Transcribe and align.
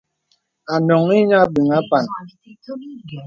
À 0.73 0.75
noŋhī 0.87 1.19
nīə 1.27 1.37
àbéŋ 1.43 1.67
àpān. 1.79 2.05